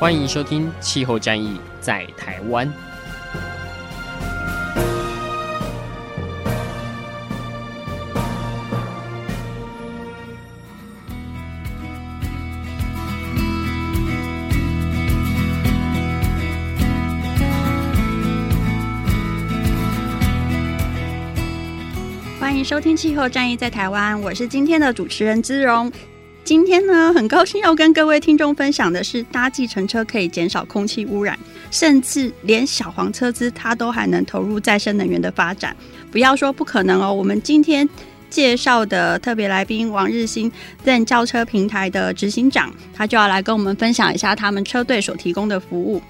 [0.00, 2.66] 欢迎收听《气候战役在台湾》。
[22.40, 25.92] 欢迎收听《气候战役在台湾》，我是今天的主持人姿荣。
[26.50, 31.38] 今天呢，很高兴要跟各位听众分享的是，搭计程车可以减少空气污染，
[31.70, 35.76] 甚至连小黄车资它都还能投入再生能源的发展。
[36.10, 37.88] 不要说不可能哦，我们今天
[38.28, 40.50] 介绍的特别来宾王日新
[40.84, 46.02] ，Zen 轿车平台的执行长，他就要来跟我们分享一下他们车队所提供的服务。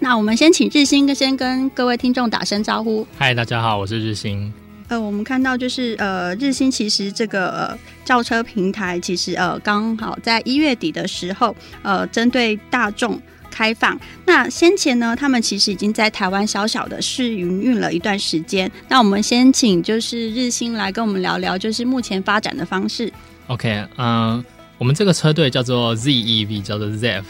[0.00, 3.06] 那我们先请日新先跟各位听众打声招呼。
[3.16, 4.52] 嗨，大家好，我是日新。
[4.90, 13.16] 呃，我们看到就是呃，日新其实这个呃轿车平台其实呃刚好在一月底的时候呃针对大众
[13.48, 13.96] 开放。
[14.26, 18.68] 那先前呢，他们其实已经在台湾小小的试营运了一段时间。
[18.88, 23.12] 那我们先请就是日新来跟我们聊聊，就是目前发展的方式。
[23.46, 24.44] OK，嗯、
[24.76, 27.22] 我们这个车队叫做 ZEV，叫做 ZEV。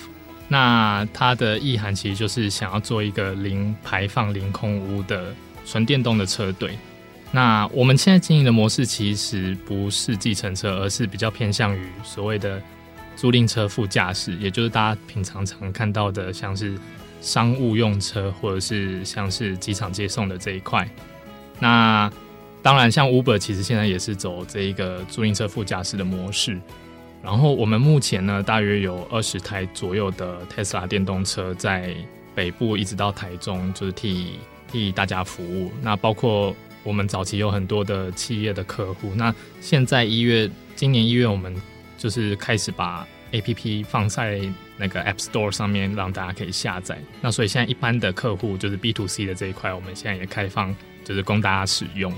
[0.48, 5.34] 那它的意涵其实就是想要做一个零排放、零空污的
[5.66, 6.78] 纯电动的车队。
[7.32, 12.60] 那我们现在经营的模式其实不是计程车，而是比较偏向于所谓的
[13.14, 16.76] 租赁车副驾驶，也就是大家平常常看到的，像是
[17.20, 20.88] 商务用车，或者是像是机场接送的这一块。
[21.58, 22.10] 那
[22.62, 26.58] 当然，像 Uber 其实现在也是走这一个租赁车副驾驶的模式。
[27.22, 31.94] 然后我们目前呢，大约有二十台左右的 Tesla 电动车在
[32.34, 34.38] 北部一直到台中，就是替
[34.72, 35.70] 替大家服务。
[35.82, 41.54] 那包括我们早期有很多的企业的客户，那现在一月，今年一月，我们
[41.98, 44.40] 就是开始把 APP 放在
[44.76, 46.98] 那个 App Store 上面，让大家可以下载。
[47.20, 50.74] 那所以现在一般的客户就是 B to C 的这一块，我们现在也开放，
[51.04, 52.12] 就是供大家使用。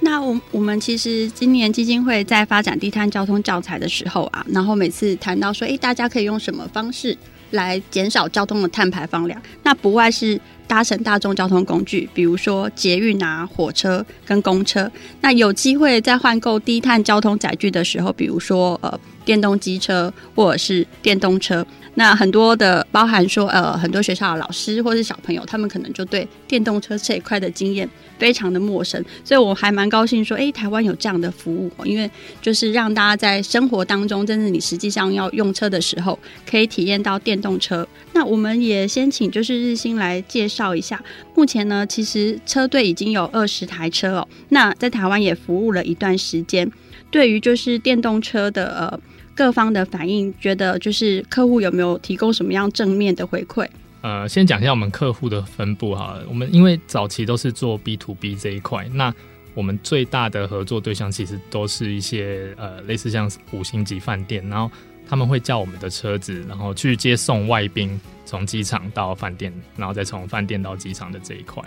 [0.00, 7.16] 那我我们其实今年基金会在发展低碳交通教材的时候啊，然后每次谈到说，诶，大家可以用什么方式
[7.50, 10.40] 来减少交通的碳排放量，那不外是。
[10.68, 14.92] 搭乘大众交通工具，比如说捷运啊、火车跟公车。
[15.22, 21.66] 那有机会在换购低碳交通载具的时候，比如说呃电动机车或者是电动车。
[21.96, 27.86] 那很多的包含说，呃，很多学校的老师或是小朋友，他们可能就对电动车这一块的经验
[28.18, 36.18] 非常的陌生，所以我还蛮高兴说，哎，台湾有这样的服务，因为就是让大家在生活当中，真的你实际上要用车的时候，
[36.48, 37.86] 可以体验到电动车。
[38.14, 41.02] 那我们也先请就是日新来介绍一下，
[41.34, 46.70] 目前呢，其实车队已经有二十台车哦，那在台湾也服务了一段时间，
[47.10, 49.00] 对于就是电动车的呃。
[49.38, 53.64] 各方的反应，觉得就是客户有没有提供什么样正面的回馈？
[54.00, 56.18] 呃，先讲一下我们客户的分布哈。
[56.28, 59.14] 我们因为早期都是做 B to B 这一块，那
[59.54, 64.68] 我们最大的合作对象其实都是一些呃类似像五星级饭店，然后
[65.08, 71.62] 他们会叫我们的车子，然后去接送外宾从机场到饭店，然后再从饭店到机场的这一块。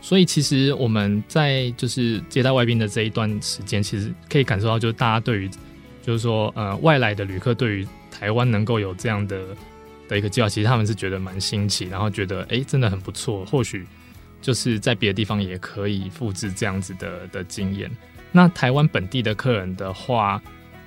[0.00, 5.50] 所以其实我们在就是接待外宾的这一段时间，其实可以感受到，就是大家对于
[6.02, 9.40] 就是说，呃，外来的旅客对于台湾能够有这样的
[10.08, 13.44] 的一个计划，其实他们是觉得蛮新奇，然后觉得哎，真的很不错。
[13.44, 13.86] 或许
[14.40, 17.90] 就是在别的地方也可以复制这样子的的经验。
[18.32, 20.40] 那台湾本地的客人的话，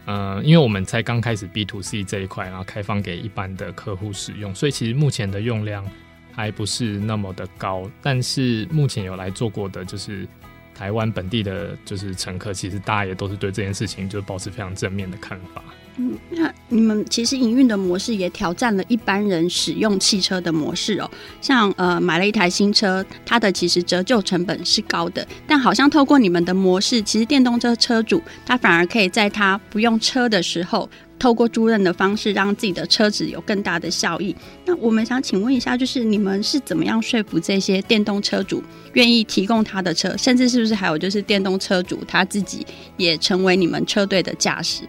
[0.05, 5.85] 呃，因为我们才刚开始 B to C 这一块，然后开放给一般的客户使用，所以其实目前的用量
[6.31, 7.89] 还不是那么的高。
[8.01, 10.27] 但是目前有来做过的就是。
[10.75, 15.63] 台湾本地的，就是乘客，其实大家也都是对这件事情就保持非常正面的看法。
[15.97, 21.07] 嗯，那你们其实营运的模式也挑战了一般人使用汽车的模式哦。
[21.39, 30.89] 像呃买了一台新车，它的其实折旧成本是高的，但好像透过你们的模式，其实电动车车主他反而可以在他不用车的时候。
[31.23, 34.35] 透过租赁的方式，让自己的车子有更大的效益。
[34.65, 38.61] 那我们想请问一下，就是你们是怎么样说服这些电动车主
[38.91, 42.67] 愿意提供他的车，甚至是不是还有就是电动车主他自己
[42.97, 44.83] 也成为你们车队的驾驶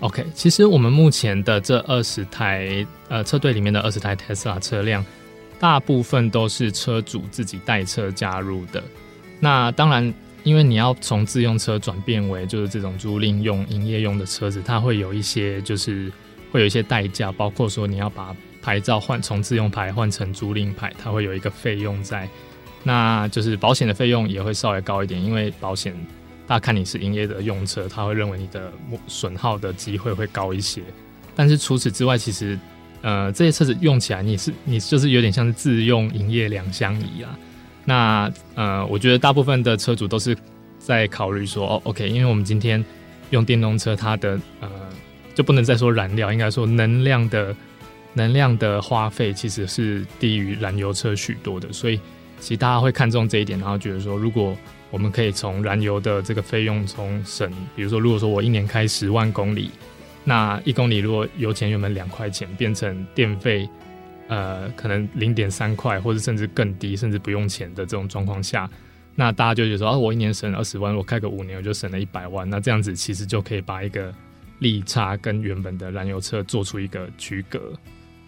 [0.00, 5.04] ？OK，其实我们目前的这二十台呃车队里面的二十台 Tesla 车辆，
[5.60, 8.82] 大部分都是车主自己带车加入的。
[9.40, 10.14] 那当然，
[10.46, 16.10] 因为你要从自用车转变为就是这种租赁用、营业用的车子，它会有一些就是
[16.52, 22.28] 会有一些代价，包括说你要把牌照换从自用牌换成租赁牌，它会有一个费用在。
[22.84, 25.92] 那就是保险的费用也会稍微高一点，因为保险。
[26.46, 28.72] 大家看你是营业的用车，他会认为你的
[29.08, 30.80] 损耗的机会会高一些。
[31.34, 32.56] 但是除此之外，其实
[33.02, 37.36] 呃这些车子用起来你是你就是有点像是自用营业两相宜啊。
[37.86, 40.36] 那呃我觉得大部分的车主都是
[40.78, 42.84] 在考虑说哦，OK，因为我们今天
[43.30, 44.68] 用电动车，它的呃
[45.34, 47.56] 就不能再说燃料，应该说能量的
[48.12, 51.98] 能量的花费其实是低于燃油车许多的，所以
[52.40, 54.54] 其实大家会看重这一点，然后觉得说如果。
[54.92, 59.68] 我们可以从燃油的这个费用中省，比如说，如果说我一年开十万公里，
[60.22, 63.68] 那一公里如果油钱原本两块钱，变成电费，
[64.28, 68.68] 呃，可能零点三块，或者甚至更低，甚至不用钱的这种状况下，
[69.14, 74.12] 那大家就觉得说，啊，我一年省二十万，我开个五年我就省了一百万，那这样子其实就可以把一个
[74.58, 77.72] 利差跟原本的燃油车做出一个区隔。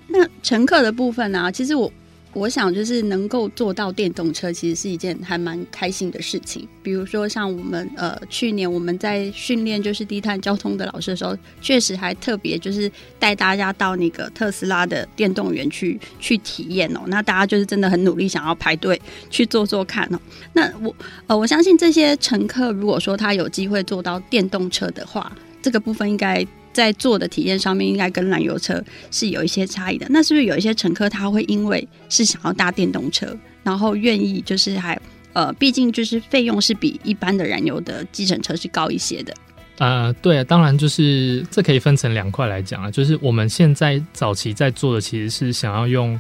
[0.07, 1.93] 那乘客的部分呢，其实我。
[2.35, 6.69] 我想，就是能够做到电动车，其实是一件还蛮开心的事情。
[6.83, 17.01] 比如说，像我们呃去年我们在训练就是低碳交通的老师的时候，确实还特别就是带大家到那个特斯拉的电动园区去体验哦。
[17.09, 20.21] 那大家就是真的很努力，想要排队去坐坐看哦。
[20.53, 20.95] 那我
[21.27, 25.33] 呃我相信这些乘客，如果说他有机会坐到电动车的话，
[25.63, 26.47] 这个部分应该。
[26.73, 30.07] 在做的体验上面，应该跟燃油车是有一些差异的。
[30.11, 34.99] 那是不是有一些乘客他会因为是想要搭电动车，然后愿意就是还
[35.33, 39.35] 呃，毕竟就是费用是比一般的燃油的计程车是高一些的。
[39.79, 42.91] 呃，对啊，当然就是这可以分成两块来讲啊。
[42.91, 46.19] 就是我们现在早期在做的其实是想要用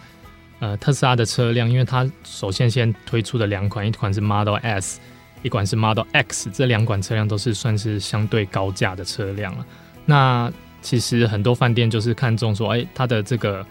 [0.60, 5.00] 呃特斯拉的车辆，因为它首先先推出的两款，一款是 Model S，
[5.42, 9.66] 一款是 Model X，这两款车辆都是算是相对高价的车辆了。
[10.10, 10.50] 那
[10.80, 13.64] 其实很多饭店就是看中说，哎，它的这个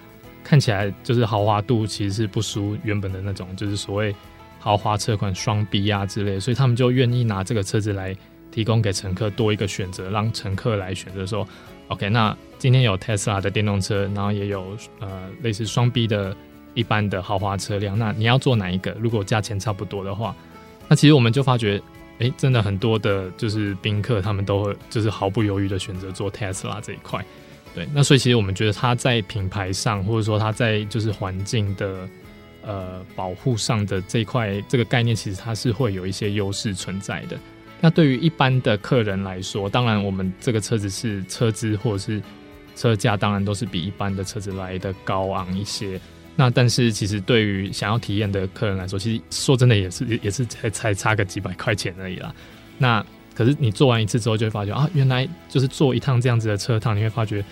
[0.43, 4.15] 看起来就是豪华度，其实是不输原本的那种，就是所谓
[4.59, 8.15] 豪华车款双 B 啊之类，所以他们就愿意拿这个车子来
[8.51, 11.47] 提供给乘客多一个选择，让乘客来选择说
[11.87, 16.37] ，OK，那今天有 Tesla 的电动车，然后也有呃类似双 B 的
[16.75, 18.95] 一般的豪华车辆，那你要坐哪一个？
[18.99, 20.35] 如果价钱差不多的话，
[20.87, 21.81] 那其实我们就发觉。
[22.19, 27.23] 哎、真的很多的，就是宾客他们都会就是毫不犹豫的选择做 Tesla 这一块。
[27.75, 32.09] 对，那所以其实我们觉得它在品牌上，或者说它在就是环境的
[32.63, 37.37] 呃保护上的这一块这个概念，其实它是会有一些优势存在的。
[37.79, 42.19] 那对于一般的客人来说，当然我们这个车子是车资或者是
[42.75, 45.99] 车价，当然都是比一般的车子来的高昂一些。
[46.39, 52.33] 那但是其实对于想要体验的客人来说，其实说真的也是也是才才差个几百块钱而已啦。
[52.77, 53.03] 那
[53.33, 57.43] 可是你做完一次之后，就会发觉啊，原来就是坐一趟这样子的车趟，你会发觉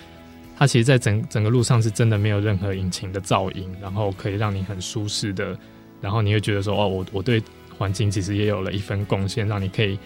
[0.56, 5.58] 它其实，在整整个路上是真的没有任何引擎的噪音，然后可以让你很舒适的，
[6.00, 7.42] 然后你会觉得说哦，我我对
[7.76, 9.98] 环境其实也有了一份贡献，让你可以。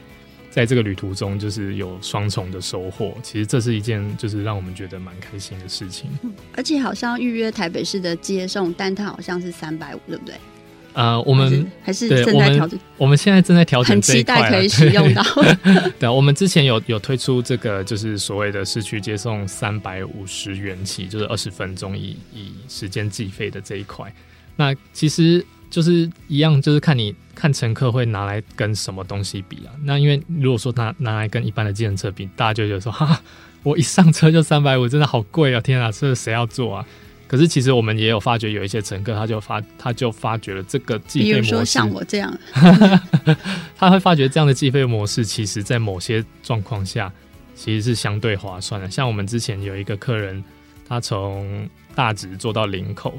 [0.51, 3.17] 在这个旅途中，就是有双重的收获。
[3.23, 6.11] 其实这是一件就是让我们觉得蛮开心的事情。
[6.57, 10.35] 而且好像预约台北市的接送单趟好像是三百五，对不对？
[10.93, 12.79] 呃，我们还是正在调整。
[12.97, 15.25] 我们现在正在调整，很期待可以使用到。
[16.01, 24.13] 对，我们之前有有推出这个，就是所谓的市区接送三百五十元起，就是二十分钟以以时间计费的这一块。
[24.57, 25.47] 那其实。
[25.71, 29.73] 就是一样，就是看你看乘客会拿来跟什么东西比啊。
[29.83, 33.23] 那因为如果说拿拿来跟一般的计程车比，大家就觉得说，哈哈，
[33.63, 35.61] 我一上车就三百五，真的好贵啊！
[35.63, 36.87] 天啊，这谁要坐啊？
[37.27, 42.39] 可是其实我们也有发觉，有一些乘客他就发他就发觉了这个计费模式，比如说像我这样，
[43.75, 47.11] 他会发觉这样的计费模式，其实在某些状况下
[47.55, 48.91] 其实是相对划算的。
[48.91, 50.45] 像我们之前有一个客人，
[50.87, 53.19] 他从大直坐到林口。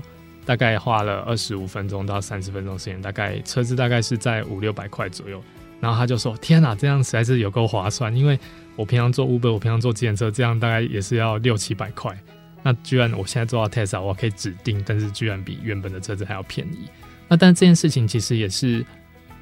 [0.52, 5.42] 大概花了二十五分钟到三十分钟时间，大概车子大概是在五六百块左右。
[5.80, 8.14] 然后他就说：“天哪，这样实在是有够划算！
[8.14, 8.38] 因为
[8.76, 12.14] 我平常坐 Uber，我平常坐计程车，这样大概也是要六七百块。
[12.62, 16.90] 那居然我现在坐到 Tesla，我可以指定，但是居然比原本的车子还要便宜。
[17.30, 18.86] 那但这件事情其实也是，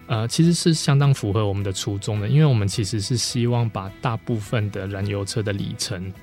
[0.06, 6.14] 呃，其实是相当符合我们的初衷的，因为我们其实是希望把大部分的燃油车的里程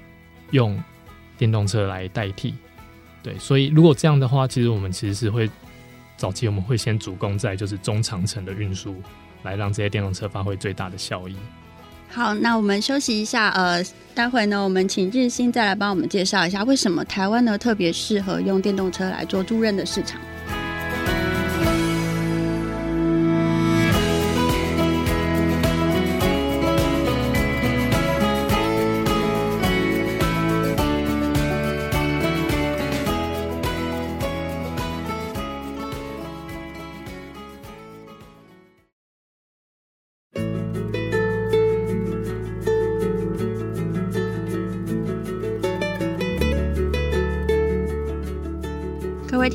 [0.52, 0.80] 用
[1.36, 2.54] 电动车来代替。”
[3.26, 5.50] 对，所以如果这样的话，其实我们其实是会
[6.16, 8.94] 早期我们会先主攻在就是中长程的运输，
[9.42, 11.34] 来让这些电动车发挥最大的效益。
[12.08, 20.20] 好，那我们休息一下，呃，待会呢，我们请日新再来帮我们介绍一下，为什么台湾呢特别适合用电动车来做租赁的市场。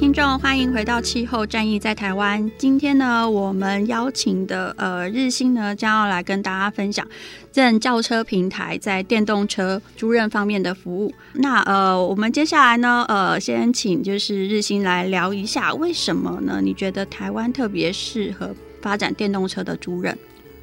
[0.02, 2.52] 听众欢迎回到气候战役在台湾。
[2.58, 7.08] 今天呢，我们邀请的呃日新呢，将要来跟大家分享
[7.54, 11.14] Zen 轿车平台在电动车租赁方面的服务。
[11.34, 16.60] 那呃，我们接下来呢，呃，先请就是日新来聊一下，为什么呢？
[16.64, 20.16] 你觉得台湾特别适合发展电动车的租赁？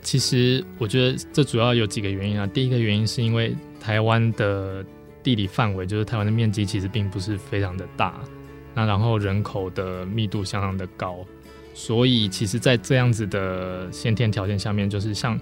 [0.02, 2.44] 其实我觉得这主要有几个原因啊。
[2.48, 4.84] 第一个原因是因为台湾的
[5.22, 8.20] 地理范围，就是台湾的面积其实并不是非常的大。
[8.78, 11.16] 那然后人口的密度相当的高，
[11.74, 15.36] 所以其实，在这样子的先天条件下面，就是像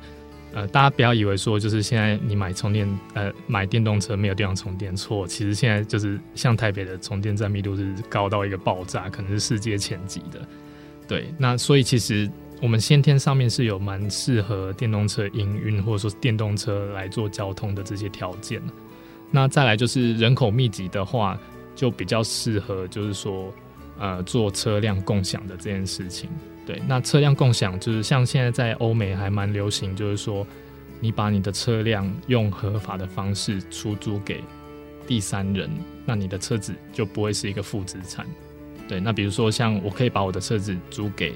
[0.54, 10.40] 呃，大家不要以为说，就是现在你买充电呃买电动车没有地方充电，错，其实现在就是像台北的充电站密度是高到一个爆炸，可能是世界前几的。
[11.06, 12.26] 对，那所以其实
[12.62, 18.62] 我们先天上面是有蛮适合电动车营运或者说电动车来做交通的这些条件。
[19.30, 21.38] 那再来就是人口密集的话。
[21.76, 23.54] 就比较适合，就是说，
[24.00, 26.28] 呃，做车辆共享的这件事情。
[26.66, 30.44] 对，那车辆共享就是像现在在欧美还蛮流行，就是说，
[30.98, 34.42] 你把你的车辆用合法的方式出租给
[35.06, 35.70] 第三人，
[36.04, 38.26] 那你的车子就不会是一个负资产。
[38.88, 41.34] 对，那比如说像我可以把我的车子租给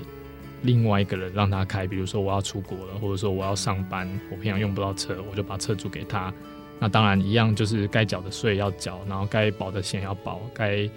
[0.62, 6.32] 另外一个人让他开，比如说我要出国了，或者说我要上班，我平常用不到车，我就把车租给他。
[6.82, 10.88] 那当然一样，就是该缴的税要缴，然后该保的险要保，该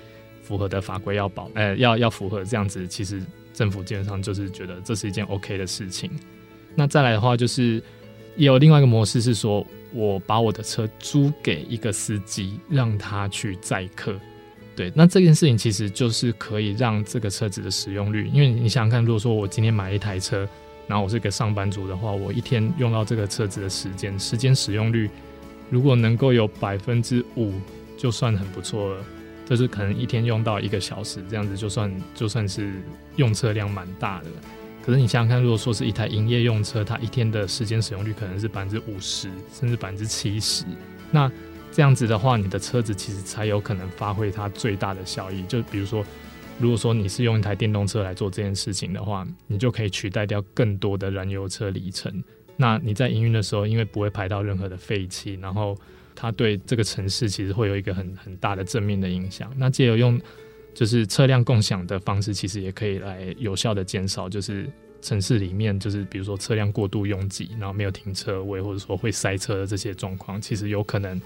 [0.42, 2.88] 符合的法规要保，呃，要要符合这样子。
[2.88, 3.22] 其实
[3.54, 6.10] 政府基本上就是觉得这是一件 OK 的事情。
[6.74, 7.84] 那再来的话，就是
[8.38, 14.16] 也有另外一个模式是说，我把我的车租给一个司机，让他去载客。
[14.76, 20.48] 对，那这件事情其实就是可以让这个车子的使用率，因为你想想看，如果说我今天买一台车，
[20.88, 25.10] 然后我是个上班族的话，我一天用到这个车子的时间，时间使用率。
[25.70, 27.54] 如果能够有百分之五，
[27.98, 29.04] 就算很不错了。
[29.46, 32.82] 就是可能一天用到一个小时，这样子就算就算是
[33.18, 34.28] 用车量蛮大的。
[34.82, 40.64] 可是你想想看，如果说是一台营业用车，它一天的时间使用率可能是百分之五十，甚至百分之七十。
[41.12, 41.30] 那
[41.74, 45.44] 这样子的话，你的车子其实才有可能发挥它最大的效益。
[45.44, 46.06] 就比如说，
[46.58, 52.24] 如果说你是用一台电动车来做这件事情的话，你就可以取代掉更多的燃油车里程。
[52.56, 55.78] 那你在营运的时候，因为不会排到任何的废气，然后
[56.16, 59.52] 它对这个城市其实会有一个很很大的正面的影响。
[59.58, 60.20] 那借由用
[60.74, 64.70] 就是车辆共享的方式，其实也可以来有效的减少就是
[65.02, 71.22] 城市里面就是比如说车辆过度拥挤，然后没有停车位，或者说会塞车的这些状况，其实有可能。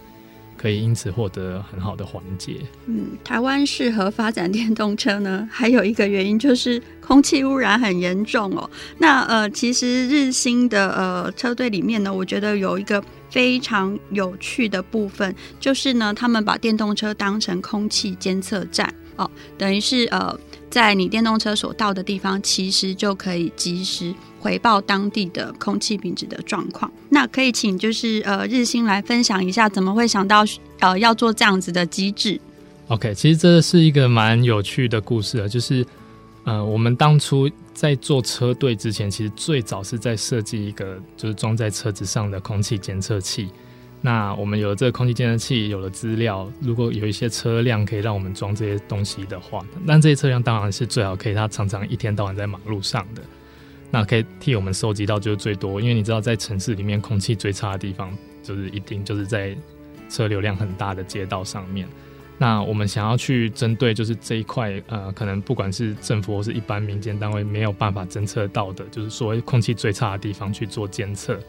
[0.57, 2.57] 可以因此获得很好的缓解。
[2.87, 8.69] 嗯，台湾适合发展电动车呢， 还有一个原因就是空气污染很严重哦。
[8.97, 20.37] 那呃，其实日新的呃车队里面呢，我觉得有一个非常有趣的部分，就是呢，他们把电动车当成空气监测站哦，等于是呃，
[20.77, 24.13] 在你电动车所到的地方，其实就可以及时。
[24.39, 30.45] 回报当地的空气品质的状况，那可以请就是呃日新来分享一下，怎么会想到
[30.79, 32.39] 呃要做这样子的机制
[32.87, 35.85] ？OK，其实这是一个蛮有趣的故事啊，就是
[36.45, 43.49] 呃我们当初在做车队之前，其实最早是在设计一个就是装在车子上的空气监测器。
[44.01, 53.21] 那我们有了这个空气监测器，有了资料，如果有一些车辆可以让我们装这些东西的话，那这些车辆当然是最好可以，它常常一天到晚在马路上的。
[53.89, 59.55] 那可以替我们收集到就是最多，因为你知道在城市里面空气最差的地方，就是一定就是在
[60.09, 61.87] 车流量很大的街道上面。
[62.37, 71.39] 那我们想要去针对就是这一块，呃，可能不管是政府或是一般民间单位没有办法侦测到的，就是所谓空气最差的地方去做监测，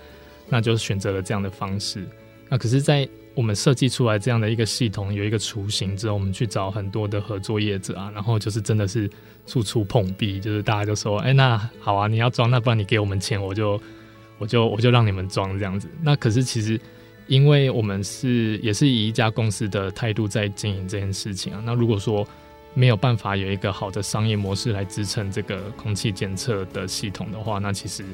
[0.49, 2.07] 那就选择了这样的方式。
[2.49, 9.09] 那可是，在我们设计出来这样的一个系统，有一个雏形之后，我们去找很多的合作业者啊，然后就是真的是
[9.47, 13.81] 处处碰壁，就是大家就说，哎、那好啊，你要装，那不然你给我们钱，我就
[14.38, 15.88] 我就我就让你们装这样子。
[16.02, 16.81] 那可是其实，
[17.26, 21.62] 因为我们是也是以一家公司的态度在经营这件事情啊。
[21.64, 22.26] 那如果说
[22.75, 28.05] 没有办法有一个好的商业模式来支撑这个空气检测的系统的话，那其实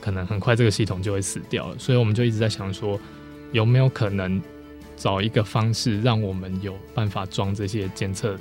[0.00, 1.76] 可能很快这个系统就会死掉了。
[1.78, 2.98] 所以我们就一直在想说，
[3.54, 4.42] 有没有可能
[4.96, 8.36] 找一个方式，让我们有办法装这些监测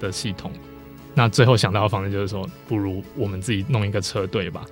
[0.00, 0.50] 的系统？
[1.14, 4.64] 那最后想到的方式就是说，不如我们自己弄一个车队吧。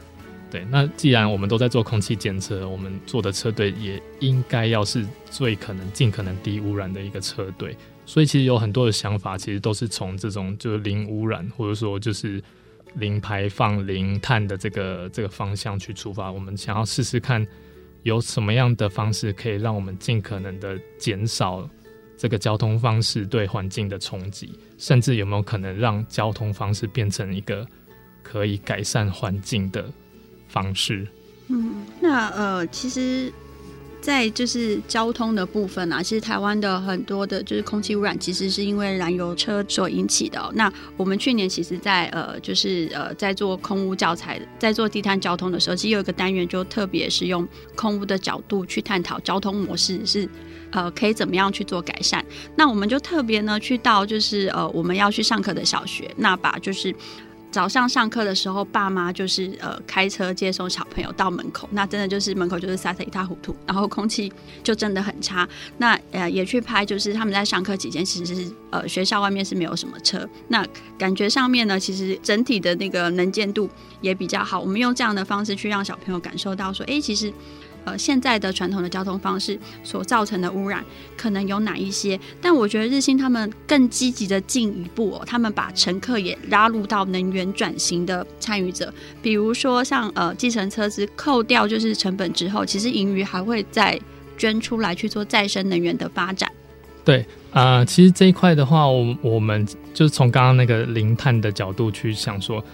[0.50, 7.76] 对，那既然我们都在做空气监测，我们做的车队也应该要是最可能、尽可能低污染的一个车队。
[8.06, 12.42] 所以其实有很多的想法，其实都是从这种就是零污染，或者说就是
[12.94, 16.32] 零排放、零碳的这个这个方向去出发。
[16.32, 17.46] 我们想要试试看，
[18.02, 21.68] 有什么样的方式可以让我们尽可能的减少
[22.16, 27.66] 这个交通方式对环境的冲击，甚至有没有可能让交通方式变成一个
[28.23, 29.90] 可以改善环境的
[30.49, 31.06] 方式，
[31.49, 33.32] 嗯，那呃，其实，
[34.02, 40.52] 在就是交通的部分啊，其实台湾的很多的，就是空气污染，其实是因为燃油车所引起的。
[40.54, 50.28] 那我们去年其实在呃，就是呃，在做空污教材，在做低碳交通的时候，其实有一个单元就特别是用空污的角度去探讨交通模式是
[50.73, 52.25] 呃，可以怎么样去做改善。
[52.56, 56.92] 那我们就特别呢去到就是呃，我们要去上课的小学，那把就是。
[57.52, 64.32] 早上上课的时候，爸妈就是呃开车接送小朋友到门口，那真的就是门口就是塞得一塌糊涂，然后空气
[64.64, 65.47] 就真的很差。
[65.76, 70.66] 那呃也去拍，就是他们在上课期间，其实是呃学校外面是没有什么车，那
[70.97, 73.68] 感觉上面呢，其实整体的那个能见度
[74.00, 74.59] 也比较好。
[74.59, 77.30] 我们用这样的方式去让小朋友感受到说，哎，其实。
[77.84, 80.84] 呃，现在的传统的交通方式所造成的污染
[81.16, 82.18] 可能有哪一些？
[82.40, 88.92] 但我觉得日新他们更积极的进一步哦，他们把乘客也拉入到能源转型的参与者。
[89.20, 93.98] 比如说像呃计程车子扣掉就是成本之后，其实盈余还会再
[94.38, 96.50] 捐出来去做再生能源的发展。
[97.04, 102.64] 对，呃，其实这一块的话，我我们就是从刚刚那个零碳的角度去想说，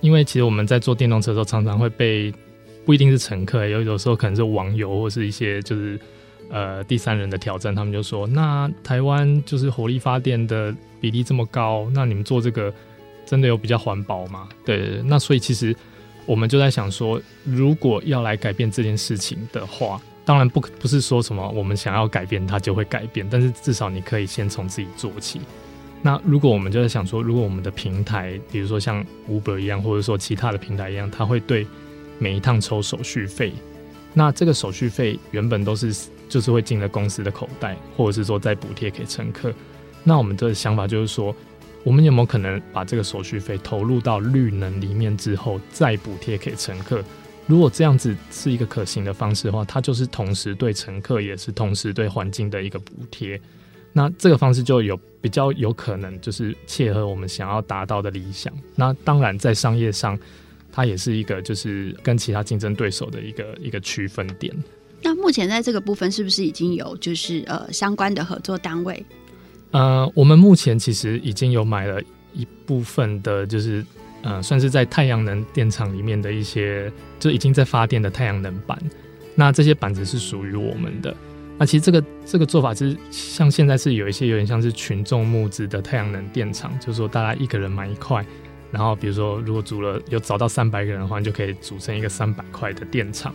[0.00, 2.30] 因为其实我们在坐电动车的时候常常会被。
[2.90, 5.96] 不一定是乘客，有有时候可能是网友或是一些就是
[6.50, 12.74] 呃第三人的挑战，他们就说：那台湾就是火力发电的比例这么高，那你们做这个
[13.24, 14.48] 真的有比较环保吗？
[14.64, 15.72] 对，那所以其实
[16.26, 25.40] 我们就在想说，如果要来改变这件事情的话，当然不不是说什么我们想要改变它就会改变，但是至少你可以先从自己做起。
[26.02, 31.64] 那如果我们就在想说，如果我们的平台，比如说像 Uber 一样，或者说其他的平台一样，它会对
[32.20, 33.50] 每一趟抽手续费，
[34.12, 35.92] 那这个手续费原本都是
[36.28, 39.50] 就是会进了公司的口袋，或者是说再补贴给乘客。
[40.04, 41.34] 那我们的想法就是说，
[41.82, 47.02] 我们有没有可能把这个手续费投入到绿能里面之后，再补贴给乘客？
[47.46, 53.40] 如果这样子是一个可行的方式的话，它就是同时对乘客也是同时对环境的一个补贴。
[53.94, 58.52] 那这个方式就有比较有可能就是切合我们想要达到的理想。
[58.76, 60.18] 那当然在商业上。
[60.72, 64.54] 它也是一个，就是跟其他竞争对手的一个一个区分点。
[65.02, 69.04] 那目前在这个部分，是不是已经有就是呃相关的合作单位？
[69.70, 72.00] 呃，我们目前其实已经有买了
[72.34, 73.84] 一部分的，就是
[74.22, 78.78] 呃，算是在太阳能电厂里面的一些，就已经在发电的太阳能板。
[79.34, 81.16] 那这些板子是属于我们的。
[81.56, 88.24] 那其实这个这个做法，是像现在是有一些有点像是群众募资的太阳能电厂，就是说大家一个人买一块。
[88.72, 93.34] 然后，比如说，如果组了有找到三百个人的话，你就可以组成一个三百块的电厂。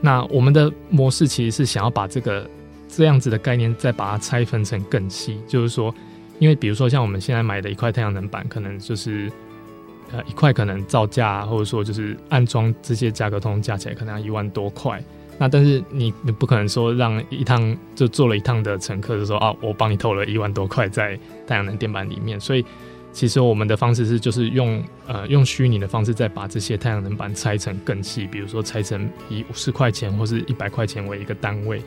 [0.00, 2.48] 那我们的模式其实是想要把这个
[2.88, 5.92] 这样子的概念再把它拆分成更细，就是说，
[6.38, 9.28] 因为比如说像我们现在买的一块太阳能板，可能就是
[10.12, 15.02] 呃一块可能造价或者说就是安装这些价格通加起来可能要一万多块。
[15.38, 22.64] 那但是你你不可能说让一趟就坐了一趟的乘客就说啊，我帮你投了一万多块在太阳能电板里面，所以。
[23.18, 31.82] 其实我们的方式是，就是用呃用虚拟的方式，再把这些太阳能板拆成更细，比如说拆成以五十块钱或是一百块钱为一个单位。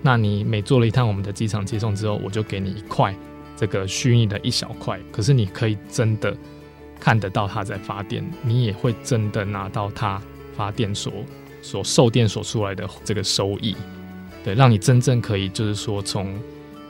[0.00, 3.12] 那你每做了一趟我们的机场接送之后，我就给你一块
[3.56, 4.96] 这个虚拟的一小块。
[5.10, 6.32] 可是你可以真的
[7.00, 10.22] 看得到它在发电，你也会真的拿到它
[10.56, 11.12] 发电所
[11.62, 13.74] 所售电所出来的这个收益。
[14.44, 16.32] 对，让你真正可以就是说从。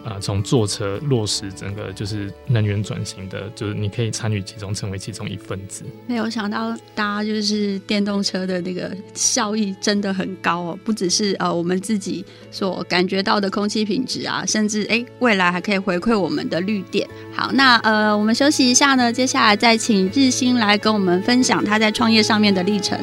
[0.07, 5.83] 啊，从坐车落实整个就是能源转型的，就是你可以参与其中，成为其中一份子。
[6.07, 17.05] 没有想到搭就是电动车的那个效益真的很高哦，不只是呃我们自己所感觉到的空气品质啊，甚至哎未来还可以回馈我们的绿电。
[17.35, 22.97] 好，那呃我们休息一下呢，接下来再请日新来跟我们分享他在创业上面的历程。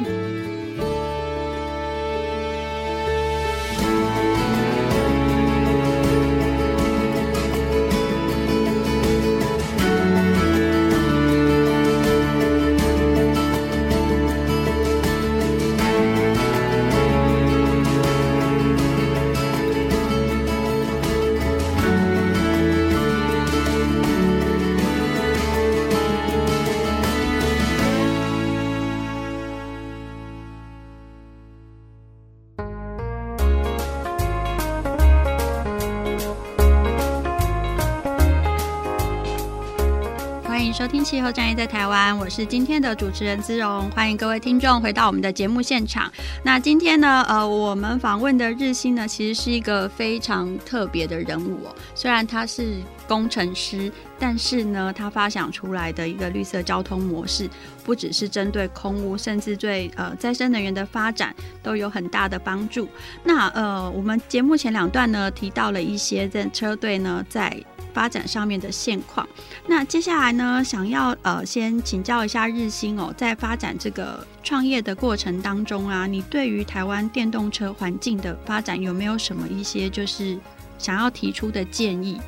[40.53, 46.13] 欢迎收听《气候战役在台湾》，我是今天的主持人姿荣，欢迎各位听众回到我们的节目现场。
[46.43, 51.75] 那今天呢，呃，我们访问的日新呢，其实是一个非常特别的人物哦。
[51.95, 52.75] 虽然他是
[53.07, 57.49] 工程师，但是呢，他发想出来的一个绿色交通模式，
[57.83, 62.87] 不只是针对空污，甚至对呃再生能源的发展都有很大的帮助。
[63.23, 67.55] 那呃，我们节目前两段呢，提到了一些在车队呢在
[67.93, 69.27] 发展上面的现况。
[69.67, 80.37] 那接下来呢，想要呃先请教一下日新哦，在发展这个创业的过程当中啊，你对于台湾电动车环境的发展有没有什么一些就是
[80.79, 82.19] 想要提出的建议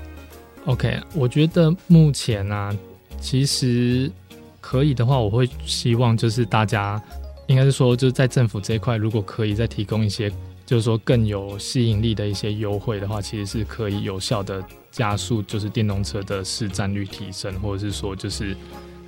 [0.65, 2.77] ？OK，我觉得目前呢、啊，
[3.19, 4.11] 其实
[4.59, 7.01] 可以的话，我会希望就是大家
[7.47, 10.31] 应该是说就是在政府这一块，如果可以再提供一些
[10.65, 14.63] 就是说更有吸引力的一些优惠的话，其实是可以有效的。
[14.95, 18.55] 加速就是电动车的市占率提升，或者是说就是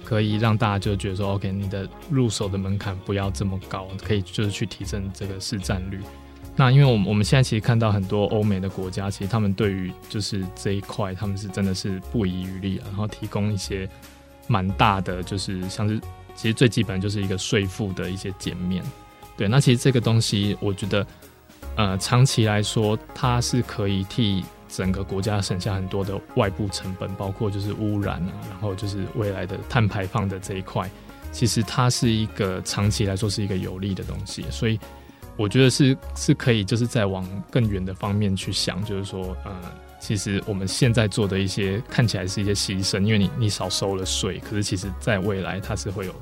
[0.03, 6.01] 可以让大家就觉得说，OK，你的入手的门槛不要这么高，可以就是去提升这个市占率。
[6.57, 13.87] 那因为我们我们现在其实看到很多欧美的国家，其实他们对于就是这一块，他们是真的是不遗余力，然后提供一些
[14.47, 15.97] 蛮大的，就是像是
[16.35, 18.83] 其实最基本就是一个税负的一些减免。
[19.37, 21.07] 对，那其实这个东西我觉得，
[21.75, 24.43] 呃，长期来说它是可以替。
[24.69, 30.91] 整个国家省下很多的外部成本，包括就是污染啊，然后就是未来的碳排放的这一块，
[31.31, 34.77] 其实它是一个长期来说是一个有利的东西，所以
[35.37, 39.55] 我觉得是是可以就是再往更远的方面去想，就是说，呃，
[39.99, 46.15] 其实我们现在做的一些看起来是一些牺牲，因为你你少收了税，可是其实在未来它是会有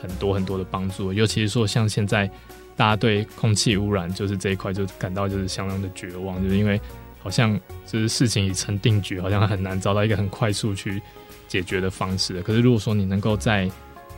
[0.00, 2.26] 很多很多的帮助，尤其是说像现在
[2.74, 6.80] 大家对空气污染就是这一块就感到就是相当的绝望，就是因为。
[7.24, 11.00] 好像就是事情已成定局，好像很难找到一个很快速去
[11.48, 12.42] 解决的方式。
[12.42, 13.66] 可是如果说你能够在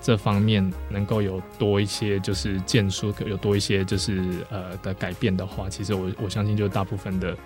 [0.06, 7.36] 这方面能够有多一些就是建树，有多一些就是呃的改变的话，其实我我相信，就大部分的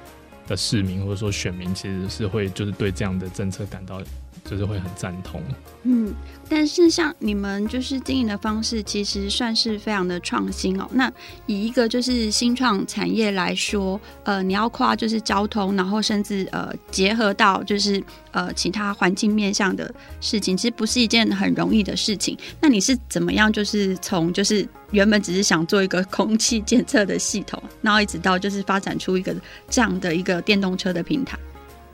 [0.47, 4.03] 的市民或者说选民，其实是会就是对这样的政策感到。
[4.51, 5.41] 就是会很赞同，
[5.85, 6.13] 嗯，
[6.49, 10.89] 但是像你们就是经营的方式，其实算是非常的创新哦。
[10.93, 11.09] 那
[11.47, 22.37] 以一个就是新创产业来说，呃，你要跨就是交通，然后甚至呃结合到就是呃其他环境面向的事情，其实不是一件很容易的事情。
[22.61, 29.33] 那你是怎么样就是从就是原本只是想做一个空气监测的系统，然后一直到就是发展出一个
[29.69, 31.39] 这样的一个电动车的平台？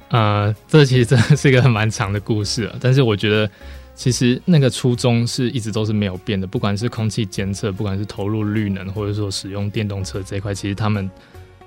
[0.08, 2.76] 呃，这其实真的是一个很蛮长的故事啊。
[2.80, 3.50] 但是我觉得，
[3.94, 6.46] 其实那个初衷是一直都是没有变的。
[6.46, 11.10] 不管是空气监测，不管是投入绿能，或者说使用电动车这一块，其实他们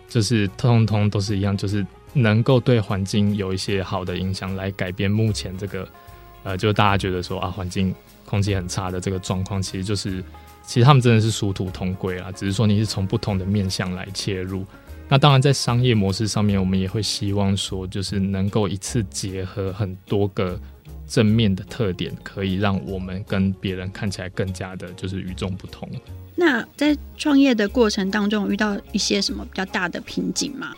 [0.07, 5.85] 就是通通都是一样，就是能够对环境有一些好的影响，来改变目前这个
[6.43, 7.93] 呃，就大家觉得说啊，环境
[8.25, 10.23] 空气很差的这个状况，其实就是
[10.65, 12.31] 其实他们真的是殊途同归啊。
[12.31, 14.65] 只是说你是从不同的面向来切入。
[15.11, 20.57] 那当然，在商业模式上面，我们也会希望说，就是能够一次结合很多个
[21.07, 25.89] 正面的特点，可以让我们跟别人看起来更加的，就是与众不同。
[26.35, 30.75] 那在创业的过程当中，遇到一些什么比较大的瓶颈吗？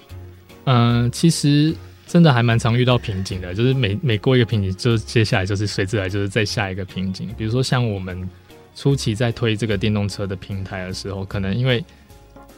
[0.64, 1.76] 嗯、呃，其实
[2.08, 7.30] 真的还蛮常遇到瓶颈的，就是每每过一个瓶颈，就接下来就是随之来就是再下一个瓶颈。
[7.38, 8.28] 比如说像我们
[8.76, 11.84] 初期在推这个电动车的平台的时候，可能因为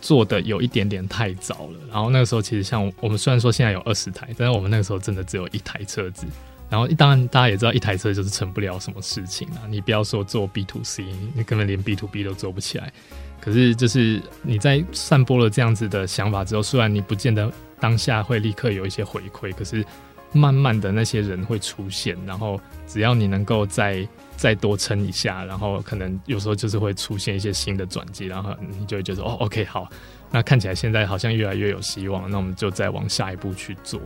[0.04, 6.28] 做的有一点点太早了，然后那个时候其实像我们虽然说现在有二十台，但是我们那个时候真的只有一台车子，
[6.70, 12.92] 然后当然大家也知道一台车就是成不了什么事情啊，你不要说做 B to C，你根本连 B to B 都做不起来。
[13.40, 19.86] 可是就是你在散播了这样子的想法之后，虽然你不见得当下会立刻有一些回馈，可是
[20.34, 24.06] 慢慢的那些人会出现，然后只要你能够在
[24.36, 29.90] 再多撑一下，然后可能有时候就是会出现一些新的转机，然后你就会觉得哦，OK，好，
[30.32, 34.00] 那看起来现在好像越来越有希望，那我们就再往下一步去做。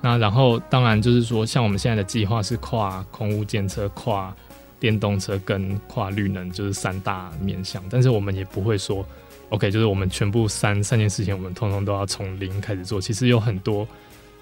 [0.00, 4.34] 那然后当然就是说，像我们现在的计划是跨空屋、建车、跨
[4.78, 7.82] 电动车跟跨绿能，就是三大面向。
[7.88, 9.06] 但是我们也不会说
[9.50, 13.00] OK，就是我们全部三三件事情，我们通通都要从零开始做。
[13.00, 13.86] 其实有很多。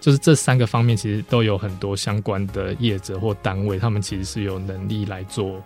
[0.01, 5.63] 就是这三个方面，其实都有很多相关的业者或单位，他们其实是有能力来做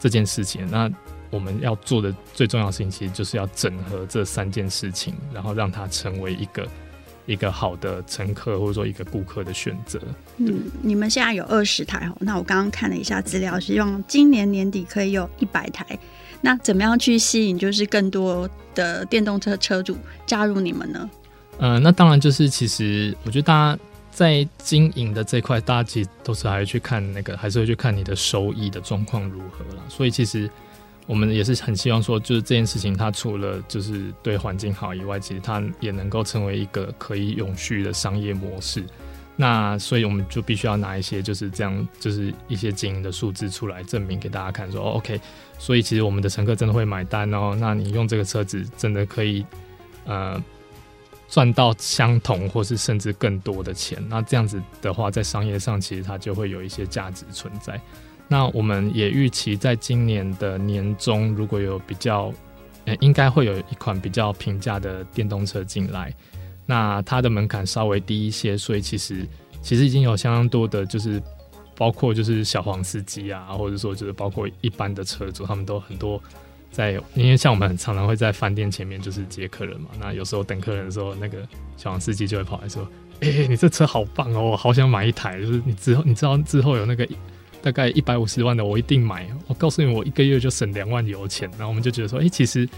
[0.00, 0.68] 这件事情。
[0.70, 0.90] 那
[1.30, 6.66] 我们要做的最重要的事情，其实就是要整合这三件事情，然后让它成为一个
[7.26, 10.00] 一个好的乘客或者说一个顾客的选择。
[10.38, 15.86] 嗯，你们现在有二十台哦，那我刚刚看了一下资料，希望今年年底可以有一百台。
[16.40, 21.08] 那怎么样去吸引就是更多的电动车车主加入你们呢？
[21.58, 23.78] 呃，那当然就是，其实我觉得大家
[24.10, 29.82] 在经营的这块，大家其实都是还会去看那个，还是会去看你的收益的状况如何啦。
[29.88, 30.48] 所以其实
[31.06, 38.84] 我们也是很希望说，就是这件事情它除了就是对环境好以外，其实它也能够成为一个可以永续的商业模式。
[39.40, 45.20] 那所以我们就必须要拿一些就是这样，就是一些经营的数字出来证明给大家看，说，OK。
[45.58, 47.56] 所以其实我们的乘客真的会买单哦。
[47.58, 49.44] 那你用这个车子真的可以
[50.06, 50.42] 呃
[51.28, 54.02] 赚到相同或是甚至更多的钱。
[54.08, 57.80] 那这样子的话，在商业上其实它就会有一些价值存在。
[58.26, 62.32] 那我们也预期在今年的年中，如果有比较，
[62.84, 66.14] 呃，应该会有一款比较平价的电动车进来。
[66.66, 69.26] 那它的门槛稍微低一些，所以其实
[69.62, 71.22] 其实已经有相当多的，就是
[71.74, 76.22] 包括就是小黄司机啊，或者说就是包括一般的车主，他们都很多
[76.70, 81.38] 在，因为像我们常常会在饭店前面就是接客人嘛，那有时候等客人的时候，那个
[81.76, 82.88] 小黄司机就会跑来说
[83.20, 87.08] ：“哎、你这车好棒哦，我好想买一台，就是你之后你知道之后有那个
[87.62, 89.28] 大概一百五十万的，我一定买。
[89.46, 92.68] 我告诉你，我一个月就省两万油钱。”然后我们就觉得说：“哎、其实。”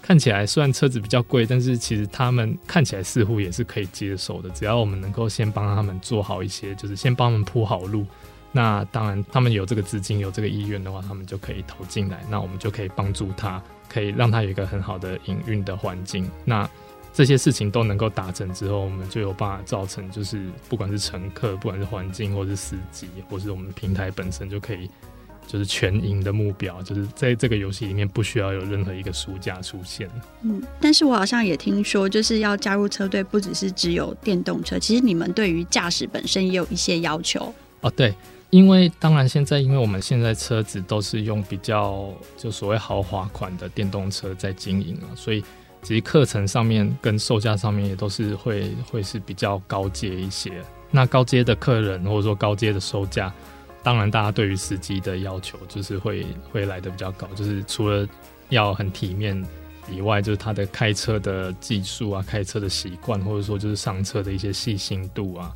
[0.00, 4.48] 看起来虽然车子比较贵，但是其实他们看起来似乎也是可以接受的。
[4.50, 8.06] 只要我们能够先帮他们做好一些，就是先帮他们铺好路，
[8.52, 12.24] 那当然他们有这个资金、有这个意愿的话，他们就可以投进来。
[12.30, 16.30] 那我们就可以帮助他，可以让他有一个很好的营运的环境。
[16.44, 16.68] 那
[17.12, 24.88] 这些事情都能够达成之后，我们就有办法造成，就是不管是乘客、不管是环境，或是司机，或是我们平台本身就可以。
[25.50, 30.06] 就是全赢的目标，就是在这个游戏里面不需要有任何一个输家出现。
[30.42, 37.50] 嗯，但是我好像也听说，就是要加入车队，不只是只有电动车，其实你们对于驾驶本身也有一些要求。
[37.80, 38.14] 哦，对，
[38.50, 45.42] 因为当然现在，因为我们现在车子都是用比较就所谓豪华款的电动车在经营啊，所以
[45.82, 50.52] 其实课程上面跟售价上面也都是会会是比较高阶一些。
[50.90, 53.32] 那高阶的客人或者说高阶的售价。
[53.80, 58.06] 当然，大家对于司机的要求就是会会来得比较高，就是除了
[58.48, 59.40] 要很体面
[59.90, 65.54] 以外，就是他的开车的技术啊、开车的习惯，或者说就是上车的一些细心度啊，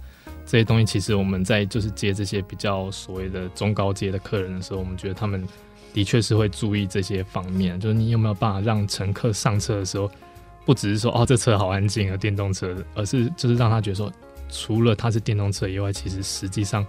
[0.52, 5.48] 这些东西，其实我们在就是接这些比较所谓的中高阶的客人的时候，我们觉得他们
[5.94, 10.10] 的确是会注意这些方面，就是你有没有办法让乘客上车的时候，
[10.66, 14.12] 不只是说哦这车好安静啊，电动车，而是就是让他觉得说，
[14.50, 16.84] 除了它是电动车以外，其实实际上。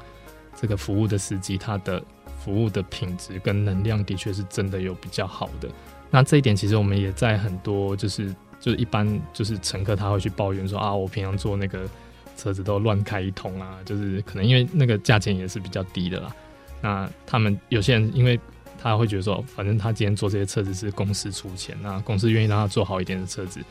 [0.56, 2.02] 这个服务的司机，他的
[2.38, 5.67] 服务的品质跟能量的确是真的有比较好的。
[6.12, 11.89] 那这一点其实我们也在很多就是就是一般就是乘客他会去抱怨说啊，我平常坐那个
[12.43, 16.36] 车子都乱开一通啊，就是可能因为那个价钱也是比较低的啦。
[16.82, 18.38] 那他们有些人因为
[18.82, 23.62] 他会觉得说，反正他今天做这些车子是公司出钱，那公司愿意让他做好一点的车子，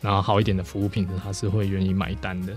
[0.00, 2.52] 然后好一点的服务品质，他是会愿意买单的。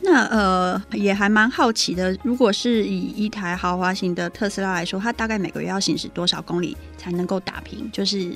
[0.00, 7.88] 那呃也还蛮好奇的，如果是以一台豪华型的特斯拉来说，它大概每个月要行驶多少公里才能够打平？
[7.92, 8.34] 就是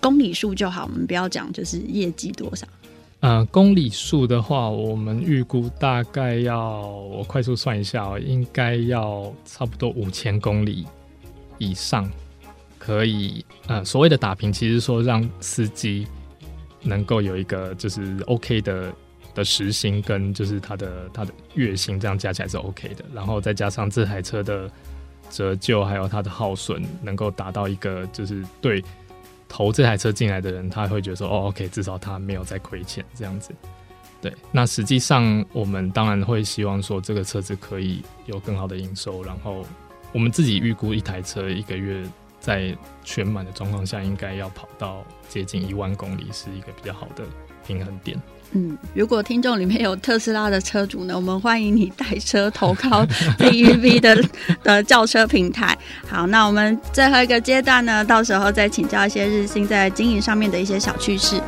[0.00, 2.66] 公里数就好，我们不要讲就是业绩多少。
[3.20, 10.86] 呃，公里数的话，我们预估大概要我快速算一下哦，应该要差不多五千公里
[11.58, 12.10] 以上
[12.78, 13.44] 可以。
[13.66, 16.06] 呃，所谓的打平，其实说让司机
[16.82, 18.92] 能够有一个就是 OK 的。
[19.32, 24.68] 的时薪跟就是他的他的月薪这样加起来是 OK 的，然后再加上这台车的
[25.30, 28.82] 折旧还有它的耗损，能够达到一个就是对
[29.50, 33.52] 投这台车进来的人，他会觉得说哦 OK，至少他没有在亏钱这样子。
[34.22, 39.66] 对，那实际上我们当然会希望说这个车子可以有更好的营收，然后
[40.12, 42.02] 我们自己预估一台车一个月
[42.40, 47.24] 在全满的状况下，应该要跑到接近一万公里，是一个比较好的
[47.66, 48.20] 平衡点。
[48.52, 53.06] 嗯，如果听众里面有特斯拉的车主呢，我们欢迎你带车投靠
[53.38, 54.24] ZEV 的
[54.64, 55.78] 的轿车平台。
[56.08, 61.40] 好，那我们最后一个阶段呢，到时候再请教一些日新在经营上面的一些小趣事。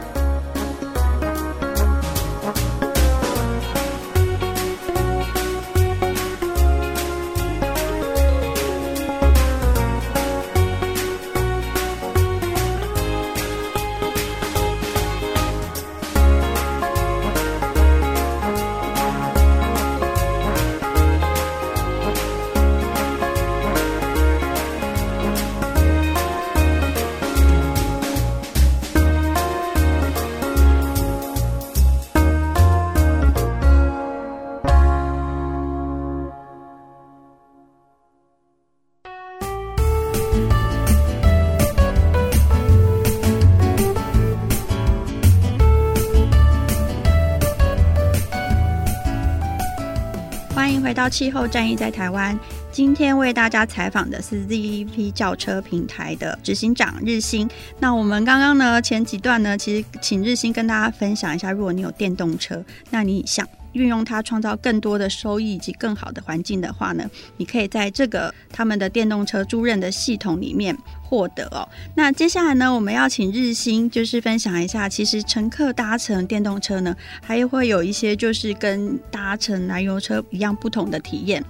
[51.13, 52.37] 气候战役在台湾。
[52.73, 57.47] 今天为大家采访的是 ZEP 轿车平台的执行长日新。
[57.79, 67.05] 那我们刚刚呢，前几段呢，其实请日新跟大家分享一下，如果你有电动车，那你想运用它创造更多的收益以及更好的环境的话呢，
[67.37, 71.69] 你可以在这个他们的电动车租赁的系统里面获得哦。
[71.95, 81.45] 那接下来呢，我们要请日新就是分享一下，其实乘客搭乘电动车呢，还会有一些就是跟搭乘燃油车一样不同的体验。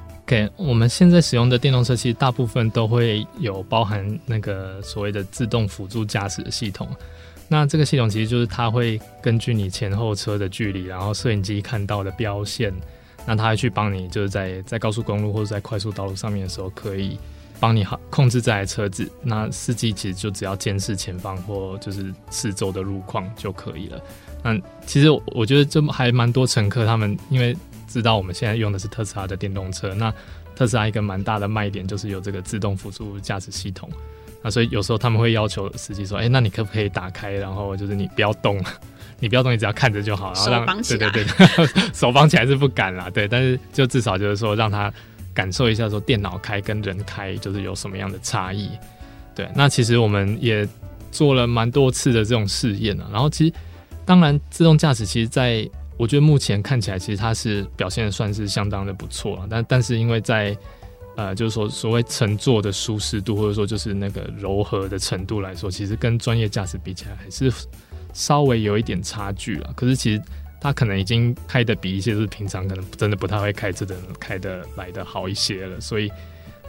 [0.56, 6.88] 我们现在使用的电动车其实大部分都会有包含那个所谓的自动辅助驾驶的系统。
[7.48, 12.72] 那这个系统其实就是它会根据你前后车的距离，然后摄影机看到的标线，
[13.26, 17.18] 那它会去帮你就是在在高速公路或者在快速道路上面的时候，可以
[17.60, 19.10] 帮你好控制这台车子。
[19.22, 24.00] 那司机其实就只要监视前方或就是四周的路况就可以了。
[24.42, 27.54] 那其实我觉得这还蛮多乘客他们因为
[27.92, 30.12] 知道我们现在用的是特斯拉的电动车，那
[30.56, 33.90] 特斯拉一个蛮大的卖点就是有这个自动辅助驾驶系统。
[34.42, 37.30] 那所以有时候他们会要求司机说：“哎、欸，那你可不可以打开？
[37.32, 38.60] 然后就是你不要动，
[39.20, 41.24] 你不要动，你只要看着就好。”然后让对对对，
[41.94, 44.92] 手绑起来是不敢啦，对，但是就至少就是说让他
[45.32, 48.68] 感受一下说电脑开跟人开就是有什么样的差异。
[49.34, 50.68] 对，那其实我们也
[51.12, 53.06] 做了蛮多次的这种试验啊。
[53.12, 53.54] 然后其实
[54.04, 55.68] 当然自动驾驶其实在
[56.02, 59.46] 我觉得目前看起来其实它是表现的算是相当的不错啊。
[59.48, 60.56] 但但是因为在
[61.14, 67.52] 呃，就是说，所谓乘坐的舒适度，或者说就是那个柔和的程度来说，其实跟专业驾驶比起来，还是
[68.12, 69.72] 稍微有一点差距了。
[69.76, 70.20] 可是其实
[70.60, 75.80] 它可能已经开的比一些就是平常可能真的不太会开车的人开的来的好一些了。
[75.80, 76.10] 所以，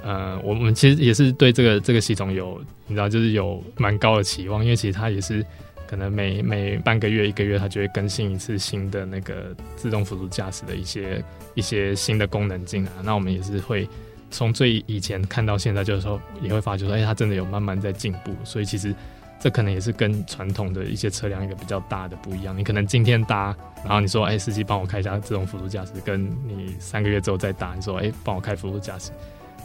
[0.04, 5.44] 呃，我们其实也是对这个这个系统有，你知道，就是有蛮高的期望，因为其实它也是
[5.88, 11.24] 可能每每半个月一个月，它就会更新一次新的那个自动辅助驾驶的一些
[11.56, 12.92] 一些新的功能进来。
[13.04, 13.88] 那我们也是会。
[14.36, 18.36] 从最以前看到现在，就是说也会发觉说，哎、它真的有慢慢在进步。
[18.44, 18.92] 所以其实
[19.40, 22.58] 这可能也是跟传统的一些车辆一个比较大的不一样。
[22.58, 29.12] 你可能今天搭，然后你说，哎、司机帮我开一下自动辅助驾驶，跟你三个月之后再搭，你说，哎、帮我开辅助驾驶。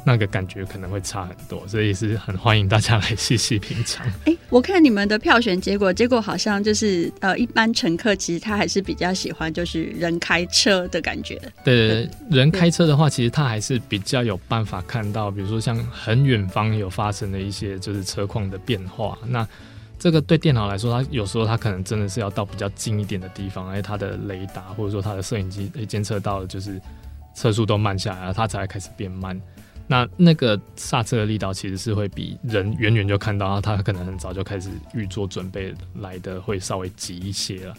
[0.04, 4.06] 那个感觉可能会差很多，所以是很欢迎大家来细细品尝。
[4.24, 11.38] 哎、欸，我看你们的票选结果，结果好像就是呃，一般乘客其实他还是比较喜欢就是人开车的感觉。
[11.62, 19.18] 对人开车的话，其实他还是比较有办法看到，比如说像很远方有发生的一些就是车况的变化。
[19.26, 19.46] 那
[19.98, 26.80] 这个对电脑来说，它有时候它可能真的是要到比较近一点的地方，哎，它的雷达或者说它的摄影机诶监测到的就是
[27.34, 29.38] 车速都慢下来了，它才会开始变慢。
[29.88, 37.74] 那那个刹车的力道其实是会比人远远就看到，他可能很早就开始预做准备来的会稍微急一些了，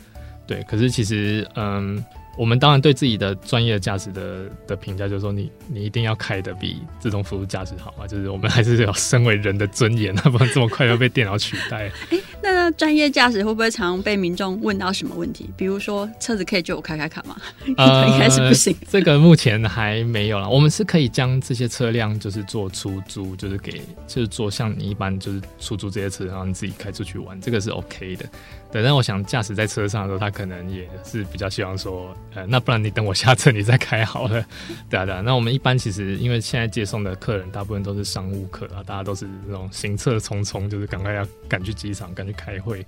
[0.46, 0.62] 对。
[0.64, 2.04] 可是其实，嗯。
[2.38, 11.92] 我们当然对自己的专业驾驶的的评价就是说你，你你一定要开的比自动辅助驾驶好啊，就是我们还是要身为人的尊严，那 不然这么快就被电脑取代。
[12.12, 15.50] 哎，那专业驾驶会不会常被民众问到什么问题？
[15.58, 17.36] 比如说车子可以借我开开看吗？
[17.78, 18.76] 呃， 应该是不行。
[18.90, 20.50] 这个目前还没有了。
[20.50, 28.26] 我们是可以将这些车辆就是做出租，就是给就是做像你一般就是出租这些车，然后你自己开出去玩，这个是 OK 的。
[28.72, 34.46] 对，但我想驾驶在车上的时候，他可能也是比较希望说，呃，那不然你等我下车，你再开好了。
[34.90, 35.22] 对啊，对啊。
[35.22, 42.86] 那我们一般其实，因为现在接送的客人大部分都是商务客啊，大家都是那种行色匆匆，就是赶快要赶去机场，赶去开会。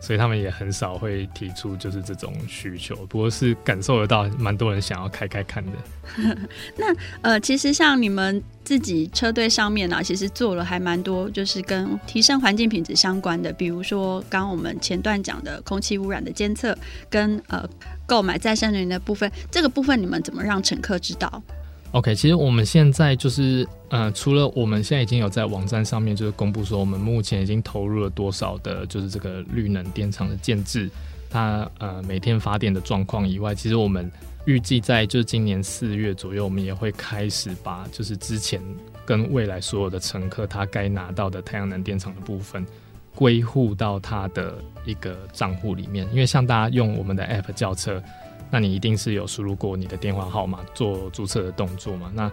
[0.00, 5.72] 所以他们也很少会提出就是这种需求，不过是感受得到蛮多人想要开开看的。
[6.76, 16.76] 那呃，其实像你们自己车队上面呢、其实做了还蛮多，就是跟提升环境品质相关的，比如说刚刚我们前段讲的空气污染的监测，
[17.08, 17.68] 跟呃
[18.06, 21.42] 购买再生能源的部分，这个部分你们怎么让乘客知道
[21.92, 30.88] ？OK，其实我们现在就是，呃，除了我们现在已经有在网站上面就是公布说，我们目前已经投入了多少的，就是这个绿能电厂的建置，
[31.28, 34.08] 它呃每天发电的状况以外，其实我们
[34.44, 38.62] 预计在就是今年四月左右，我们也会开始把就是之前
[39.04, 42.64] 跟未来所有的乘客他该拿到的太阳能电厂的部分
[43.16, 44.54] 归户到他的
[44.86, 48.00] 一个账户里面，因为像大家用我们的 App 叫车。
[48.50, 52.10] 那你一定是有输入过你的电话号码做注册的动作嘛？
[52.14, 52.30] 那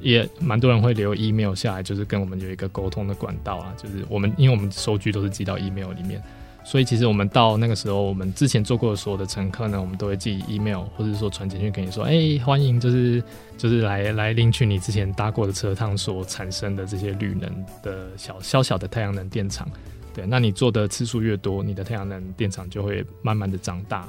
[0.00, 3.74] 也蛮多人会留 email 下来，就是跟我们有一个沟通的管道啊。
[3.76, 6.22] 就是我们因为我们收据都是寄到 email 里面，
[6.64, 13.22] 所以其实我们到那个时候，我们之前做过的所有的乘客呢，我们都会寄 email 或者说传简讯给你说，哎、欢迎就是
[13.58, 17.52] 就是来来领取你之前搭过的车趟所产生的这些绿能
[17.82, 19.68] 的小小小的太阳能电厂。
[20.14, 24.08] 对，那你做的次数越多，你的太阳能电厂就会慢慢的长大。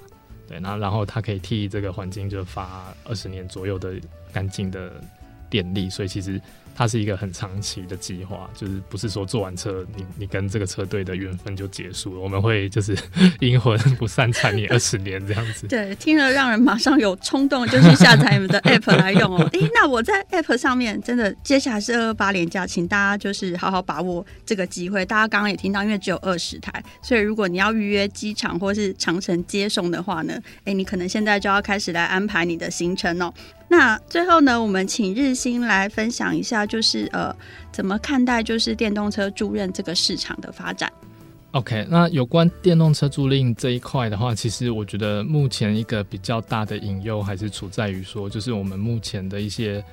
[0.52, 3.94] 对，那然后它可以替这个环境就发二十年左右的
[4.34, 5.02] 干净的
[5.50, 6.40] 电力，所以其实。
[6.76, 12.20] 它是一个很长期的计划，就是不是说坐完车，你你跟这个车队的缘分就结束了。
[12.20, 12.98] 我们会就是
[13.40, 15.68] 阴魂不散，缠你二十年这样子。
[15.68, 19.50] 对，听了让人马上有冲动，就去下载你们的 App 来用哦。
[19.54, 25.06] 哎、欸，那我在 App 上面真的，接下来是二二八连假，请大家就是好好把握这个机会。
[25.06, 33.34] 大家刚刚也听到，因为只有二十台，所以如果你要预约机场或是长城接送的话呢，哎、欸，你可能现在就要开始来安排你的行程哦。
[33.68, 37.36] 那最后呢，我们请日新来分享一下，就是呃，
[37.72, 40.92] 怎么看待就是电动车租赁这个市场的发展
[41.52, 49.84] ？OK，那有关电动车租赁这一块的话，其实我觉得目前一个比较大的隐忧还是处在于说，就是我们目前的一些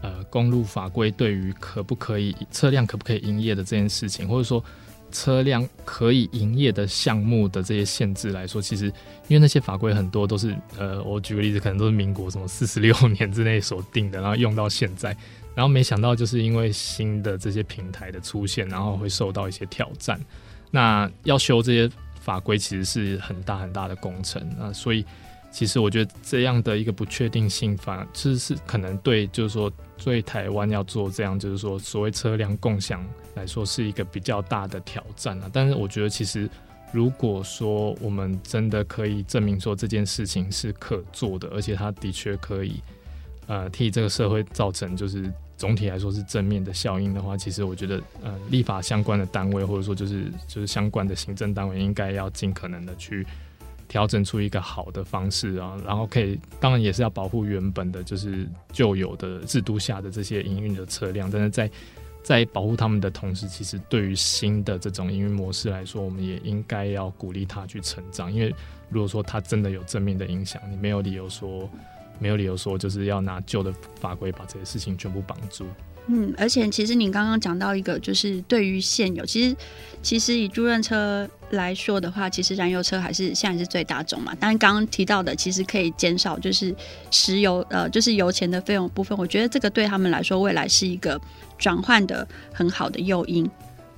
[0.00, 4.64] 呃公路法规对于可不可以车辆可不可以营业的这件事情，或者说。
[5.10, 8.92] 车辆可以营业的项目的这些限制来说，其实
[9.28, 15.16] 因为那些法规很多都是呃，我举个例子，可能都是民国什么四十六年之内所定的，然后用到现在，
[15.58, 20.16] 然后没想到就是因为新的这些平台的出现，然后会受到一些挑战。
[20.70, 21.90] 那要修这些
[22.20, 25.04] 法规其实是很大很大的工程啊，所以
[25.50, 33.04] 其实我觉得这样的一个不确定性，反而其实是可能对，就是说对台湾要做这样，就是说所谓车辆共享。
[33.34, 36.50] 来说是一个比较大的挑战啊，但是我觉得其实
[36.90, 42.82] 如果说我们真的可以证明说这件事情是可做的，而且它的确可以
[43.46, 53.26] 呃替这个社会造成就是总体来说是正面的效应的话，其实我觉得呃立法相关的单位或者说就是就是相关的行政单位应该要尽可能的去
[53.88, 61.70] 调整出一个好的方式啊，然后可以当然也是要保护原本的就是旧有的制度下的这些营运的车辆，但是在
[62.22, 68.30] 在保护他们的同时，其实对于新的这种营运模式来说，我们也应该要鼓励他去成长。
[68.30, 68.54] 因为
[68.90, 71.66] 如果说他真的有正面的影响，你没有理由说，
[72.18, 75.66] 没有理由说就是要拿旧的法规把这些事情全部绑住。
[76.10, 79.54] 嗯，而且其实你刚刚讲到一个，就是对于现有，其实
[80.02, 84.34] 其实以租赁车来说的话，其实燃油车还是现在是最大众嘛。
[84.40, 86.74] 但刚刚提到的，其实可以减少就是
[87.10, 89.18] 石油呃，就是油钱的费用部分。
[89.18, 91.20] 我觉得这个对他们来说，未来是一个
[91.58, 93.46] 转换的很好的诱因。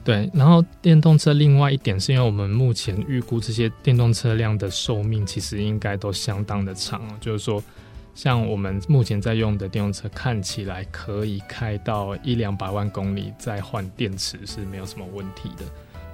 [0.03, 7.63] 对，然后电动车另外一点是因为我们目前预估这些电动车辆的寿命其实应该都相当的长，就是说。
[8.15, 15.65] 像我们目前在用的电动车，看起来可以开到一两百万公里再换电池是没有什么问题的。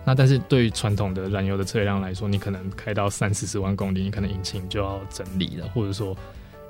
[0.05, 6.17] 那但是对于传统的燃油的车辆来说，你可能开到三四十万公里，你可能引擎就要整理了，或者说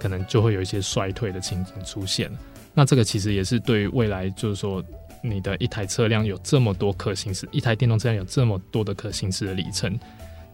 [0.01, 2.31] 可能就会有一些衰退的情景出现。
[2.73, 4.83] 那这个其实也是对于未来，就是说
[5.23, 9.99] 你的一台车辆有这么多可行驶，一台电动车辆有这么多的可行驶的里程。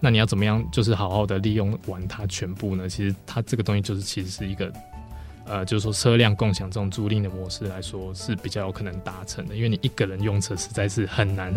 [0.04, 2.88] 那你要怎么样，就是好好的利用完它全部呢？
[2.88, 4.72] 其实它这个东西就是其实是一个，
[5.46, 11.54] 呃，就是说车辆共享这种租赁的模式来说是比较有可能达成的，因为你一个人用车实在是很难，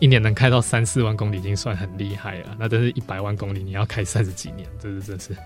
[0.00, 2.56] 一年能开到三四万公里已经算很厉害了。
[2.58, 5.36] 那但是一百万公里你要开三十几年，这是真是。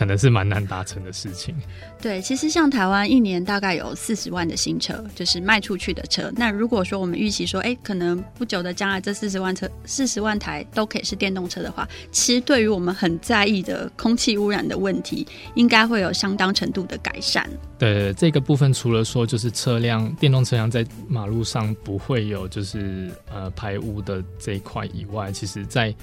[0.00, 1.54] 可能是蛮难达成的事情。
[2.00, 6.32] 对，其实像台湾一年大概有四十万的新车，就是卖出去的车。
[6.34, 17.46] 那如果说我们预期说，哎，可能不久的将来这四十万车、四十万台都可以是电动车的话，其实对于我们很在意的空气污染的问题，应该会有相当程度的改善。
[17.78, 25.94] 对，这个部分除了说就是车辆电动车辆在马路上不会有就是呃排污的这一块以外，其实在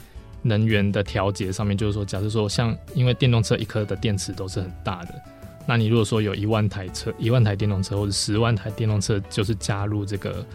[0.41, 5.15] 能源的调节上面，就是说，假设说像，因为电动车一颗的电池都是很大的，
[5.65, 10.45] 那你如果说有一万台车、一万台电动车或者十万台电动车，就是加入这个，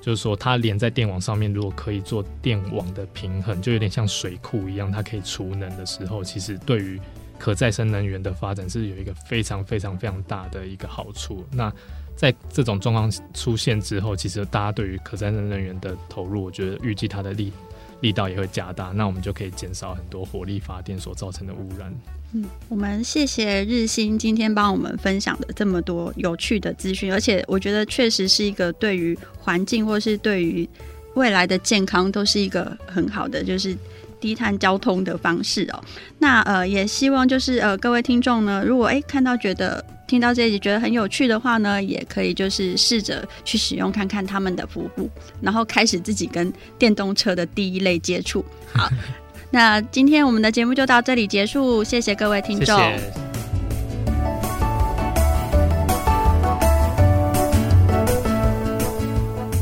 [0.00, 7.00] 就是说它连在电网上面，如果可以做电网的平衡，就有点像水库一样，它可以储能的时候，其实对于
[7.38, 11.44] 可再生能源的发展是有一个非常非常非常大的一个好处。
[11.52, 11.72] 那
[12.16, 17.52] 在这种状况出现之后，其实大家对于可再生能源的投入，我觉得预计它的利。
[18.00, 21.92] 力道也会加大，那我们就可以减少很多火力发电所造成的污染。
[22.32, 30.68] 嗯，我们谢谢日新今天帮我们分享的这么多有趣的资讯，而且我觉得确实是一个对于环境或是对于
[31.14, 33.76] 未来的健康都是一个很好的就是
[34.20, 35.82] 低碳交通的方式哦。
[36.18, 39.84] 那呃，也希望就是呃各位听众呢，如果诶看到觉得。
[40.08, 45.08] 听到这一集觉得很有趣的话呢，也可以就是试着去使用看看他们的服务，
[45.42, 48.42] 然后开始自己跟电动车的第一类接触。
[48.72, 48.88] 好，
[49.52, 52.74] 那今天我们的节目就到这里结束，谢谢各位听众。
[52.78, 53.12] 谢谢。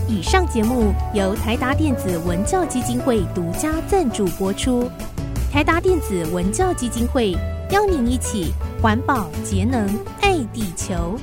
[0.09, 4.89] 以上节目由台达电子文教基金会独家赞助播出，
[5.53, 7.37] 台达电子文教基金会
[7.71, 9.87] 邀您一起环保节能。
[10.37, 11.19] 爱地球。